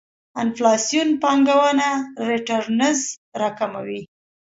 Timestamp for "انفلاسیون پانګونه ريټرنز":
0.41-2.99